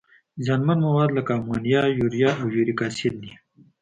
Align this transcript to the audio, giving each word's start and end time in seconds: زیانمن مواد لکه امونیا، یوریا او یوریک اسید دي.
زیانمن 0.43 0.77
مواد 0.85 1.09
لکه 1.17 1.33
امونیا، 1.39 1.81
یوریا 1.99 2.31
او 2.39 2.45
یوریک 2.55 2.79
اسید 2.87 3.13
دي. 3.21 3.31